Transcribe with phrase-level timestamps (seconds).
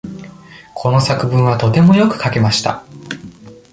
[0.73, 2.83] この作文はとてもよく書けました。